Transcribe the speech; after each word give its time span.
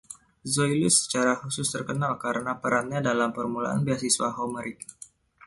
Zoilus 0.53 0.95
secara 1.05 1.33
khusus 1.41 1.67
terkenal 1.75 2.13
karena 2.25 2.51
perannya 2.61 2.99
dalam 3.09 3.29
permulaan 3.37 3.81
beasiswa 3.87 4.27
Homeric. 4.37 4.79